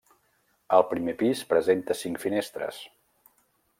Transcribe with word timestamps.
El 0.77 0.85
primer 0.93 1.13
pis 1.19 1.43
presenta 1.53 1.99
cinc 2.03 2.21
finestres. 2.25 2.81